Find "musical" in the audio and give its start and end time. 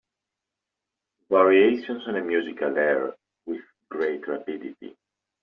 2.23-2.75